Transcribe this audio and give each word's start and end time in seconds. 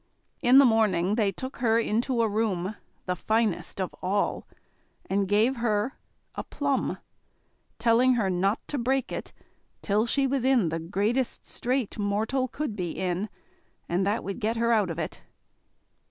In 0.41 0.57
the 0.57 0.65
morning 0.65 1.13
they 1.13 1.31
took 1.31 1.57
her 1.57 1.77
into 1.77 2.23
a 2.23 2.27
room, 2.27 2.75
the 3.05 3.15
finest 3.15 3.79
of 3.79 3.93
all, 4.01 4.47
and 5.07 5.27
gave 5.27 5.57
her 5.57 5.95
a 6.33 6.43
plum, 6.43 6.97
telling 7.77 8.15
her 8.15 8.27
not 8.27 8.59
to 8.69 8.79
break 8.79 9.11
it 9.11 9.31
till 9.83 10.07
she 10.07 10.25
was 10.25 10.43
in 10.43 10.69
the 10.69 10.79
greatest 10.79 11.45
strait 11.45 11.99
mortal 11.99 12.47
could 12.47 12.75
be 12.75 12.89
in, 12.93 13.29
and 13.87 14.03
that 14.07 14.23
would 14.23 14.39
get 14.39 14.57
her 14.57 14.71
out 14.73 14.89
of 14.89 14.97
it. 14.97 15.21